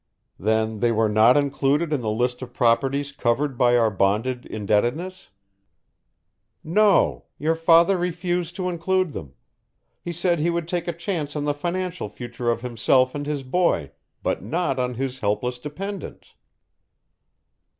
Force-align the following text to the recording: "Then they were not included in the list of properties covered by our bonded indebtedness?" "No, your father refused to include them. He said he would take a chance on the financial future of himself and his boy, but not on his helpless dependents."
"Then 0.39 0.79
they 0.79 0.91
were 0.91 1.07
not 1.07 1.37
included 1.37 1.93
in 1.93 2.01
the 2.01 2.09
list 2.09 2.41
of 2.41 2.55
properties 2.55 3.11
covered 3.11 3.55
by 3.55 3.77
our 3.77 3.91
bonded 3.91 4.47
indebtedness?" 4.47 5.29
"No, 6.63 7.25
your 7.37 7.53
father 7.53 7.97
refused 7.97 8.55
to 8.55 8.67
include 8.67 9.11
them. 9.11 9.35
He 10.01 10.11
said 10.11 10.39
he 10.39 10.49
would 10.49 10.67
take 10.67 10.87
a 10.87 10.91
chance 10.93 11.35
on 11.35 11.45
the 11.45 11.53
financial 11.53 12.09
future 12.09 12.49
of 12.49 12.61
himself 12.61 13.13
and 13.13 13.27
his 13.27 13.43
boy, 13.43 13.91
but 14.23 14.41
not 14.41 14.79
on 14.79 14.95
his 14.95 15.19
helpless 15.19 15.59
dependents." 15.59 16.33